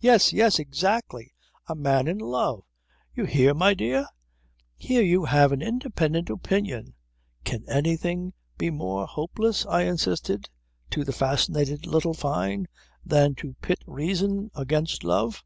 [0.00, 0.32] "Yes!
[0.32, 0.58] Yes!
[0.58, 1.34] Exactly.
[1.68, 2.64] A man in love...
[3.14, 4.08] You hear, my dear?
[4.76, 6.94] Here you have an independent opinion"
[7.44, 10.50] "Can anything be more hopeless," I insisted
[10.90, 12.66] to the fascinated little Fyne,
[13.06, 15.44] "than to pit reason against love.